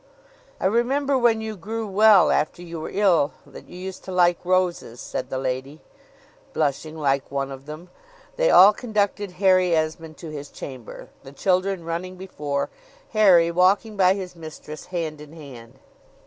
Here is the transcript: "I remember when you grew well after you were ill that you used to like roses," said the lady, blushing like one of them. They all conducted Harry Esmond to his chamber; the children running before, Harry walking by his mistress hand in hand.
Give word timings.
"I 0.59 0.65
remember 0.65 1.15
when 1.15 1.41
you 1.41 1.55
grew 1.55 1.85
well 1.87 2.31
after 2.31 2.63
you 2.63 2.79
were 2.81 2.89
ill 2.91 3.33
that 3.45 3.69
you 3.69 3.77
used 3.77 4.03
to 4.05 4.11
like 4.11 4.43
roses," 4.43 4.99
said 4.99 5.29
the 5.29 5.37
lady, 5.37 5.79
blushing 6.53 6.97
like 6.97 7.29
one 7.29 7.51
of 7.51 7.67
them. 7.67 7.91
They 8.35 8.49
all 8.49 8.73
conducted 8.73 9.33
Harry 9.33 9.75
Esmond 9.75 10.17
to 10.17 10.29
his 10.31 10.49
chamber; 10.49 11.09
the 11.21 11.31
children 11.31 11.83
running 11.83 12.15
before, 12.15 12.71
Harry 13.09 13.51
walking 13.51 13.95
by 13.95 14.15
his 14.15 14.35
mistress 14.35 14.85
hand 14.85 15.21
in 15.21 15.33
hand. 15.33 15.77